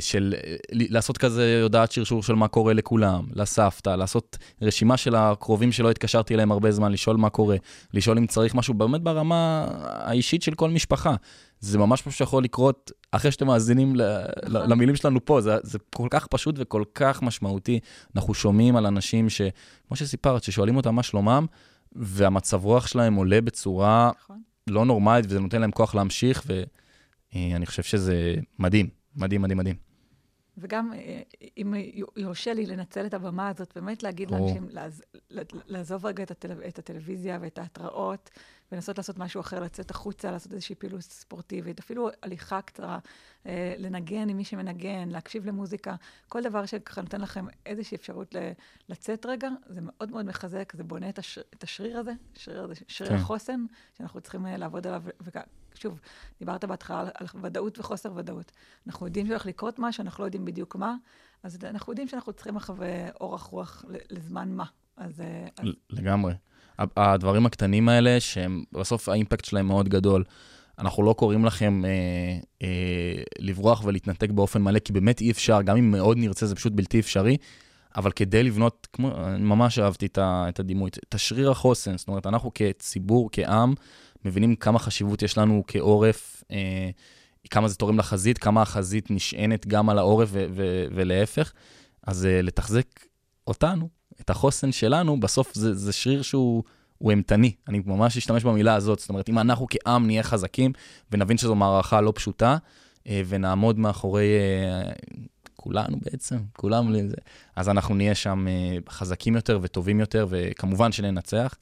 של 0.00 0.34
אה, 0.44 0.56
לעשות 0.70 1.18
כזה 1.18 1.60
הודעת 1.62 1.92
שרשור 1.92 2.22
של 2.22 2.34
מה 2.34 2.48
קורה 2.48 2.72
לכולם, 2.72 3.24
לסבתא, 3.34 3.90
לעשות 3.90 4.38
רשימה 4.62 4.96
של 4.96 5.14
הקרובים 5.14 5.72
שלא 5.72 5.90
התקשרתי 5.90 6.34
אליהם 6.34 6.52
הרבה 6.52 6.72
זמן, 6.72 6.92
לשאול 6.92 7.16
מה 7.16 7.30
קורה, 7.30 7.56
לשאול 7.94 8.18
אם 8.18 8.26
צריך 8.26 8.54
משהו, 8.54 8.74
באמת 8.74 9.00
ברמה 9.00 9.68
האישית 9.82 10.42
של 10.42 10.54
כל 10.54 10.70
משפחה. 10.70 11.14
זה 11.60 11.78
ממש 11.78 12.06
משהו 12.06 12.18
שיכול 12.18 12.44
לקרות 12.44 12.90
אחרי 13.12 13.30
שאתם 13.30 13.46
מאזינים 13.46 13.96
נכון. 13.96 14.70
למילים 14.70 14.96
שלנו 14.96 15.24
פה, 15.24 15.40
זה, 15.40 15.56
זה 15.62 15.78
כל 15.94 16.08
כך 16.10 16.26
פשוט 16.26 16.54
וכל 16.58 16.84
כך 16.94 17.22
משמעותי. 17.22 17.80
אנחנו 18.16 18.34
שומעים 18.34 18.76
על 18.76 18.86
אנשים 18.86 19.30
ש, 19.30 19.42
כמו 19.88 19.96
שסיפרת, 19.96 20.42
ששואלים 20.42 20.76
אותם 20.76 20.94
מה 20.94 21.02
שלומם, 21.02 21.46
והמצב 21.92 22.64
רוח 22.64 22.86
שלהם 22.86 23.14
עולה 23.14 23.40
בצורה 23.40 24.10
נכון. 24.18 24.40
לא 24.66 24.84
נורמלית, 24.84 25.24
וזה 25.28 25.40
נותן 25.40 25.60
להם 25.60 25.70
כוח 25.70 25.94
להמשיך, 25.94 26.44
ואני 26.46 27.66
חושב 27.66 27.82
שזה 27.82 28.34
מדהים. 28.58 29.01
מדהים, 29.16 29.42
מדהים, 29.42 29.58
מדהים. 29.58 29.92
וגם, 30.58 30.92
אה, 30.92 31.22
אם 31.56 31.74
יורשה 32.16 32.54
לי 32.54 32.66
לנצל 32.66 33.06
את 33.06 33.14
הבמה 33.14 33.48
הזאת, 33.48 33.72
באמת 33.74 34.02
להגיד 34.02 34.30
לאנשים, 34.30 34.68
לעז, 34.70 35.02
לעזוב 35.66 36.06
רגע 36.06 36.22
את, 36.22 36.30
הטל, 36.30 36.52
את 36.68 36.78
הטלוויזיה 36.78 37.38
ואת 37.40 37.58
ההתראות, 37.58 38.30
ולנסות 38.72 38.98
לעשות 38.98 39.18
משהו 39.18 39.40
אחר, 39.40 39.60
לצאת 39.60 39.90
החוצה, 39.90 40.30
לעשות 40.30 40.52
איזושהי 40.52 40.74
פעילות 40.74 41.00
ספורטיבית, 41.00 41.78
אפילו 41.78 42.08
הליכה 42.22 42.62
קצרה, 42.62 42.98
אה, 43.46 43.74
לנגן 43.78 44.28
עם 44.28 44.36
מי 44.36 44.44
שמנגן, 44.44 45.08
להקשיב 45.08 45.46
למוזיקה, 45.46 45.94
כל 46.28 46.42
דבר 46.42 46.66
שככה 46.66 47.02
נותן 47.02 47.20
לכם 47.20 47.46
איזושהי 47.66 47.94
אפשרות 47.94 48.34
לצאת 48.88 49.26
רגע, 49.26 49.48
זה 49.66 49.80
מאוד 49.82 50.10
מאוד 50.10 50.26
מחזק, 50.26 50.72
זה 50.76 50.84
בונה 50.84 51.08
את, 51.08 51.18
הש, 51.18 51.38
את 51.38 51.62
השריר 51.62 51.98
הזה, 51.98 52.12
שריר, 52.34 52.66
שריר 52.88 53.10
כן. 53.10 53.16
החוסן, 53.16 53.64
שאנחנו 53.98 54.20
צריכים 54.20 54.46
אה, 54.46 54.56
לעבוד 54.56 54.86
עליו, 54.86 55.02
שוב, 55.82 56.00
דיברת 56.38 56.64
בהתחלה 56.64 57.00
על, 57.00 57.08
על 57.14 57.26
ודאות 57.42 57.78
וחוסר 57.78 58.12
ודאות. 58.16 58.52
אנחנו 58.86 59.06
יודעים 59.06 59.26
שהולך 59.26 59.46
לקרות 59.46 59.78
משהו, 59.78 60.02
אנחנו 60.02 60.22
לא 60.22 60.26
יודעים 60.26 60.44
בדיוק 60.44 60.76
מה, 60.76 60.94
אז 61.42 61.58
אנחנו 61.64 61.92
יודעים 61.92 62.08
שאנחנו 62.08 62.32
צריכים 62.32 62.56
עכשיו 62.56 62.76
אורך 63.20 63.42
רוח 63.42 63.84
לזמן 64.10 64.48
מה. 64.48 64.64
אז... 64.96 65.20
אה, 65.20 65.46
אז... 65.58 65.68
לגמרי. 65.90 66.32
הדברים 66.78 67.46
הקטנים 67.46 67.88
האלה, 67.88 68.20
שהם, 68.20 68.64
בסוף 68.72 69.08
האימפקט 69.08 69.44
שלהם 69.44 69.66
מאוד 69.66 69.88
גדול. 69.88 70.24
אנחנו 70.78 71.02
לא 71.02 71.12
קוראים 71.12 71.44
לכם 71.44 71.84
אה, 71.84 71.90
אה, 72.62 73.22
לברוח 73.38 73.84
ולהתנתק 73.84 74.30
באופן 74.30 74.62
מלא, 74.62 74.78
כי 74.78 74.92
באמת 74.92 75.20
אי 75.20 75.30
אפשר, 75.30 75.62
גם 75.62 75.76
אם 75.76 75.90
מאוד 75.90 76.18
נרצה, 76.18 76.46
זה 76.46 76.54
פשוט 76.54 76.72
בלתי 76.72 77.00
אפשרי. 77.00 77.36
אבל 77.96 78.12
כדי 78.12 78.42
לבנות, 78.42 78.88
כמו, 78.92 79.10
ממש 79.38 79.78
אהבתי 79.78 80.08
את 80.18 80.60
הדימוי, 80.60 80.90
תשריר 81.08 81.50
החוסן, 81.50 81.96
זאת 81.96 82.08
אומרת, 82.08 82.26
אנחנו 82.26 82.50
כציבור, 82.54 83.28
כעם, 83.32 83.74
מבינים 84.24 84.56
כמה 84.56 84.78
חשיבות 84.78 85.22
יש 85.22 85.38
לנו 85.38 85.64
כעורף, 85.66 86.44
אה, 86.50 86.90
כמה 87.50 87.68
זה 87.68 87.76
תורם 87.76 87.98
לחזית, 87.98 88.38
כמה 88.38 88.62
החזית 88.62 89.10
נשענת 89.10 89.66
גם 89.66 89.90
על 89.90 89.98
העורף 89.98 90.28
ו- 90.32 90.46
ו- 90.50 90.86
ולהפך. 90.94 91.52
אז 92.06 92.26
אה, 92.26 92.42
לתחזק 92.42 92.86
אותנו, 93.46 93.88
את 94.20 94.30
החוסן 94.30 94.72
שלנו, 94.72 95.20
בסוף 95.20 95.54
זה, 95.54 95.74
זה 95.74 95.92
שריר 95.92 96.22
שהוא 96.22 96.62
אימתני. 97.10 97.52
אני 97.68 97.82
ממש 97.86 98.16
אשתמש 98.16 98.44
במילה 98.44 98.74
הזאת. 98.74 98.98
זאת 98.98 99.08
אומרת, 99.08 99.28
אם 99.28 99.38
אנחנו 99.38 99.66
כעם 99.70 100.06
נהיה 100.06 100.22
חזקים 100.22 100.72
ונבין 101.12 101.38
שזו 101.38 101.54
מערכה 101.54 102.00
לא 102.00 102.12
פשוטה, 102.14 102.56
אה, 103.06 103.22
ונעמוד 103.26 103.78
מאחורי 103.78 104.28
אה, 104.38 104.92
כולנו 105.56 105.96
בעצם, 106.02 106.38
כולם 106.56 106.94
אז 107.56 107.68
אנחנו 107.68 107.94
נהיה 107.94 108.14
שם 108.14 108.46
אה, 108.48 108.76
חזקים 108.88 109.34
יותר 109.34 109.58
וטובים 109.62 110.00
יותר, 110.00 110.26
וכמובן 110.30 110.92
שננצח. 110.92 111.54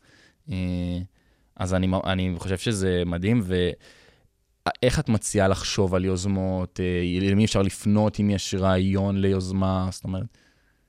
אה, 1.60 1.64
אז 1.64 1.74
אני, 1.74 1.88
אני 2.04 2.34
חושב 2.38 2.58
שזה 2.58 3.02
מדהים, 3.06 3.40
ואיך 3.44 4.98
את 4.98 5.08
מציעה 5.08 5.48
לחשוב 5.48 5.94
על 5.94 6.04
יוזמות? 6.04 6.80
אה, 6.80 7.30
למי 7.30 7.44
אפשר 7.44 7.62
לפנות 7.62 8.20
אם 8.20 8.30
יש 8.30 8.54
רעיון 8.54 9.16
ליוזמה? 9.16 9.88
זאת 9.92 10.04
אומרת... 10.04 10.26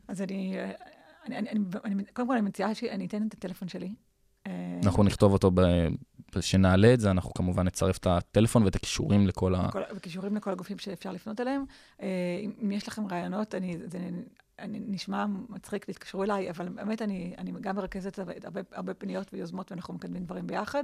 אז 0.07 0.21
אני, 0.21 0.57
אני, 1.25 1.37
אני, 1.37 1.49
אני, 1.49 1.63
אני 1.85 2.03
קודם 2.13 2.27
כל 2.27 2.33
אני 2.33 2.41
מציעה 2.41 2.75
שאני 2.75 3.05
אתן 3.05 3.27
את 3.27 3.33
הטלפון 3.33 3.67
שלי. 3.67 3.93
אנחנו 4.83 5.03
נכתוב 5.03 5.33
אותו 5.33 5.51
ב... 5.53 5.61
שנעלה 6.39 6.93
את 6.93 6.99
זה, 6.99 7.11
אנחנו 7.11 7.33
כמובן 7.33 7.67
נצרף 7.67 7.97
את 7.97 8.07
הטלפון 8.07 8.63
ואת 8.63 8.75
הכישורים 8.75 9.27
לכל 9.27 9.55
ה... 9.55 9.69
וכישורים 9.95 10.35
לכל 10.35 10.51
הגופים 10.51 10.77
שאפשר 10.77 11.11
לפנות 11.11 11.41
אליהם. 11.41 11.63
אה, 12.01 12.07
אם 12.61 12.71
יש 12.71 12.87
לכם 12.87 13.07
רעיונות, 13.07 13.55
אני, 13.55 13.77
זה 13.85 13.99
אני 14.59 14.79
נשמע 14.87 15.25
מצחיק, 15.49 15.85
תתקשרו 15.85 16.23
אליי, 16.23 16.49
אבל 16.49 16.69
באמת 16.69 17.01
אני, 17.01 17.35
אני 17.37 17.51
גם 17.61 17.75
מרכזת 17.75 18.19
הרבה, 18.43 18.61
הרבה 18.71 18.93
פניות 18.93 19.33
ויוזמות, 19.33 19.71
ואנחנו 19.71 19.93
מקדמים 19.93 20.23
דברים 20.23 20.47
ביחד. 20.47 20.83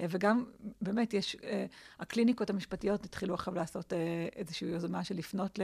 אה, 0.00 0.06
וגם, 0.10 0.44
באמת, 0.82 1.14
יש, 1.14 1.36
אה, 1.44 1.66
הקליניקות 2.00 2.50
המשפטיות 2.50 3.04
התחילו 3.04 3.34
עכשיו 3.34 3.54
לעשות 3.54 3.92
אה, 3.92 4.28
איזושהי 4.36 4.68
יוזמה 4.68 5.04
של 5.04 5.16
לפנות 5.16 5.58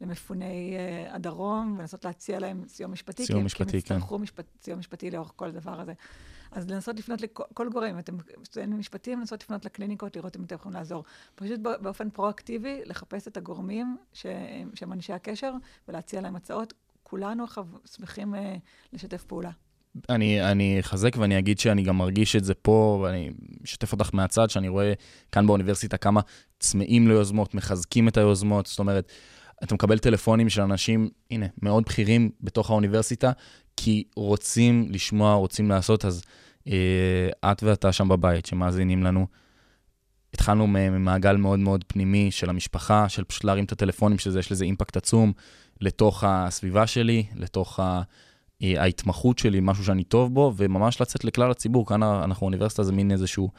למפוני 0.00 0.76
הדרום, 1.08 1.74
ולנסות 1.78 2.04
להציע 2.04 2.38
להם 2.38 2.68
סיוע 2.68 2.88
משפטי. 2.88 3.26
סיוע 3.26 3.42
משפטי, 3.42 3.64
כן. 3.64 3.80
כי 3.80 3.92
הם 3.92 3.98
יצטרכו 3.98 4.18
משפט, 4.18 4.46
סיוע 4.62 4.76
משפטי 4.76 5.10
לאורך 5.10 5.32
כל 5.36 5.48
הדבר 5.48 5.80
הזה. 5.80 5.92
אז 6.50 6.70
לנסות 6.70 6.98
לפנות 6.98 7.20
לכל 7.20 7.68
גורם, 7.68 7.98
אתם 7.98 8.16
סטודנטים 8.44 8.78
משפטיים, 8.78 9.20
לנסות 9.20 9.42
לפנות 9.42 9.64
לקליניקות, 9.64 10.16
לראות 10.16 10.36
אם 10.36 10.44
אתם 10.44 10.54
יכולים 10.54 10.76
לעזור. 10.76 11.04
פשוט 11.34 11.60
באופן 11.60 12.10
פרואקטיבי, 12.10 12.80
לחפש 12.84 13.28
את 13.28 13.36
הגורמים 13.36 13.96
שהם 14.12 14.92
אנשי 14.92 15.12
הקשר, 15.12 15.52
ולהציע 15.88 16.20
להם 16.20 16.36
הצעות. 16.36 16.72
כולנו 17.14 17.44
שמחים 17.96 18.34
לשתף 18.92 19.24
פעולה. 19.24 19.50
אני, 20.08 20.50
אני 20.50 20.80
אחזק 20.80 21.16
ואני 21.16 21.38
אגיד 21.38 21.58
שאני 21.58 21.82
גם 21.82 21.98
מרגיש 21.98 22.36
את 22.36 22.44
זה 22.44 22.54
פה, 22.54 23.00
ואני 23.02 23.30
אשתף 23.64 23.92
אותך 23.92 24.10
מהצד, 24.12 24.50
שאני 24.50 24.68
רואה 24.68 24.92
כאן 25.32 25.46
באוניברסיטה 25.46 25.96
כמה 25.96 26.20
צמאים 26.58 27.08
ליוזמות, 27.08 27.54
מחזקים 27.54 28.08
את 28.08 28.16
היוזמות, 28.16 28.66
זאת 28.66 28.78
אומרת, 28.78 29.12
אתה 29.64 29.74
מקבל 29.74 29.98
טלפונים 29.98 30.48
של 30.48 30.62
אנשים, 30.62 31.10
הנה, 31.30 31.46
מאוד 31.62 31.84
בכירים 31.84 32.30
בתוך 32.40 32.70
האוניברסיטה, 32.70 33.32
כי 33.76 34.04
רוצים 34.16 34.86
לשמוע, 34.90 35.34
רוצים 35.34 35.68
לעשות, 35.68 36.04
אז 36.04 36.22
אה, 36.68 37.52
את 37.52 37.62
ואתה 37.62 37.92
שם 37.92 38.08
בבית, 38.08 38.46
שמאזינים 38.46 39.02
לנו, 39.02 39.26
התחלנו 40.34 40.66
ממעגל 40.66 41.36
מאוד 41.36 41.58
מאוד 41.58 41.84
פנימי 41.88 42.30
של 42.30 42.50
המשפחה, 42.50 43.08
של 43.08 43.24
פשוט 43.24 43.44
להרים 43.44 43.64
את 43.64 43.72
הטלפונים, 43.72 44.18
שיש 44.18 44.52
לזה 44.52 44.64
אימפקט 44.64 44.96
עצום, 44.96 45.32
לתוך 45.80 46.24
הסביבה 46.26 46.86
שלי, 46.86 47.24
לתוך 47.36 47.80
ה... 47.80 48.02
אה, 48.62 48.82
ההתמחות 48.82 49.38
שלי, 49.38 49.58
משהו 49.62 49.84
שאני 49.84 50.04
טוב 50.04 50.34
בו, 50.34 50.52
וממש 50.56 51.00
לצאת 51.00 51.24
לכלל 51.24 51.50
הציבור. 51.50 51.86
כאן 51.86 52.02
אנחנו 52.02 52.46
אוניברסיטה 52.46 52.82
זה 52.82 52.92
מין 52.92 53.10
איזשהו 53.10 53.50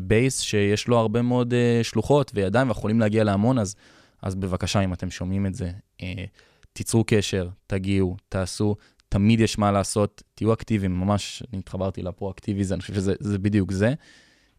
בייס 0.00 0.40
אה, 0.40 0.44
שיש 0.44 0.88
לו 0.88 0.98
הרבה 0.98 1.22
מאוד 1.22 1.54
אה, 1.54 1.80
שלוחות 1.82 2.30
וידיים, 2.34 2.66
ואנחנו 2.66 2.80
יכולים 2.80 3.00
להגיע 3.00 3.24
להמון, 3.24 3.58
אז, 3.58 3.74
אז 4.22 4.34
בבקשה, 4.34 4.80
אם 4.80 4.92
אתם 4.92 5.10
שומעים 5.10 5.46
את 5.46 5.54
זה, 5.54 5.70
אה, 6.02 6.24
תיצרו 6.72 7.04
קשר, 7.06 7.48
תגיעו, 7.66 8.16
תעשו, 8.28 8.76
תמיד 9.08 9.40
יש 9.40 9.58
מה 9.58 9.72
לעשות, 9.72 10.22
תהיו 10.34 10.52
אקטיביים, 10.52 11.00
ממש, 11.00 11.42
אני 11.52 11.58
התחברתי 11.58 12.02
לפרואקטיביזם, 12.02 12.74
אני 12.74 12.80
חושב 12.80 12.94
שזה 12.94 13.38
בדיוק 13.38 13.72
זה. 13.72 13.94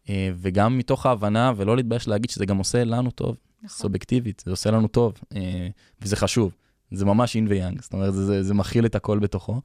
אה, 0.08 0.30
וגם 0.36 0.78
מתוך 0.78 1.06
ההבנה, 1.06 1.52
ולא 1.56 1.76
להתבייש 1.76 2.08
להגיד 2.08 2.30
שזה 2.30 2.46
גם 2.46 2.56
עושה 2.56 2.84
לנו 2.84 3.10
טוב, 3.10 3.36
נכון. 3.62 3.78
סובייקטיבית, 3.78 4.42
זה 4.46 4.50
עושה 4.50 4.70
לנו 4.70 4.88
טוב, 4.88 5.14
אה, 5.36 5.68
וזה 6.00 6.16
חשוב. 6.16 6.54
זה 6.90 7.04
ממש 7.04 7.36
אין 7.36 7.48
ויאנג, 7.48 7.82
זאת 7.82 7.92
אומרת, 7.92 8.14
זה, 8.14 8.24
זה, 8.24 8.42
זה 8.42 8.54
מכיל 8.54 8.86
את 8.86 8.94
הכל 8.94 9.18
בתוכו. 9.18 9.60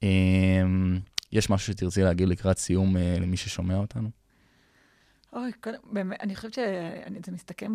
Um, 0.00 0.06
יש 1.32 1.50
משהו 1.50 1.72
שתרצי 1.72 2.02
להגיד 2.02 2.28
לקראת 2.28 2.58
סיום 2.58 2.96
uh, 2.96 3.20
למי 3.20 3.36
ששומע 3.36 3.76
אותנו? 3.76 4.10
אוי, 5.32 5.52
קודם, 5.52 5.78
באמת, 5.92 6.20
אני 6.20 6.36
חושבת 6.36 6.54
שזה 6.54 7.32
מסתכם 7.32 7.74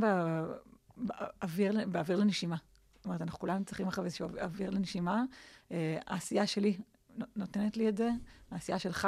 באוויר, 0.97 1.89
באוויר 1.89 2.19
לנשימה. 2.19 2.55
זאת 2.95 3.05
אומרת, 3.05 3.21
אנחנו 3.21 3.39
כולנו 3.39 3.65
צריכים 3.65 3.87
אחרי 3.87 4.05
איזשהו 4.05 4.27
אוויר 4.41 4.69
לנשימה. 4.69 5.23
Uh, 5.69 5.73
העשייה 6.07 6.47
שלי 6.47 6.77
נותנת 7.35 7.77
לי 7.77 7.89
את 7.89 7.97
זה, 7.97 8.09
העשייה 8.51 8.79
שלך 8.79 9.07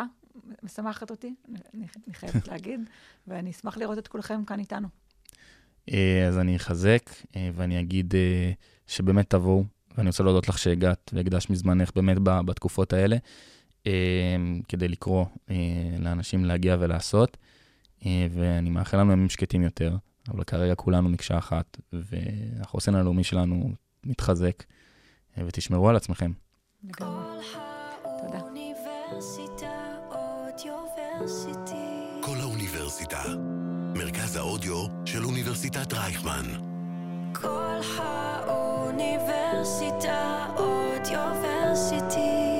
משמחת 0.63 1.12
אותי, 1.12 1.36
אני, 1.48 1.88
אני 2.08 2.13
חייבת 2.13 2.48
להגיד, 2.48 2.89
ואני 3.27 3.51
אשמח 3.51 3.77
לראות 3.77 3.98
את 3.98 4.08
כולכם 4.08 4.46
כאן 4.46 4.60
איתנו. 4.60 4.88
אה, 5.92 6.28
אז 6.28 6.38
אני 6.38 6.56
אחזק, 6.56 7.10
אה, 7.36 7.50
ואני 7.54 7.80
אגיד 7.80 8.16
אה, 8.16 8.52
שבאמת 8.88 9.30
תבואו, 9.30 9.63
ואני 9.98 10.08
רוצה 10.08 10.24
להודות 10.24 10.50
לך 10.50 10.58
שהגעת 10.58 11.12
והקדשת 11.13 11.50
מזמנך 11.50 11.92
באמת 11.96 12.18
בתקופות 12.22 12.94
האלה, 12.94 13.18
כדי 14.68 14.88
לקרוא 14.88 15.25
לאנשים 16.00 16.46
להגיע 16.46 16.78
ולעשות, 16.80 17.38
ואני 18.06 18.70
מאחל 18.70 18.98
לנו 18.98 19.12
ימים 19.12 19.30
שקטים 19.30 19.62
יותר, 19.62 19.98
אבל 20.30 20.44
כרגע 20.44 20.75
כולנו 20.75 21.10
מקשה 21.10 21.38
אחת, 21.38 21.78
והחוסן 21.94 22.96
הלאומי 22.96 23.24
שלנו 23.24 23.72
מתחזק, 24.03 24.64
ותשמרו 25.38 25.90
על 25.90 25.96
עצמכם. 25.96 26.31
תודה. 26.98 28.40
כל 32.22 32.38
האוניברסיטה. 32.42 33.24
מרכז 34.03 34.35
האודיו 34.35 34.85
של 35.05 35.25
אוניברסיטת 35.25 35.94
רייכמן. 35.94 36.46
כל 37.33 37.79
האוניברסיטה 37.98 39.20
אודיוורסיטי 40.57 42.52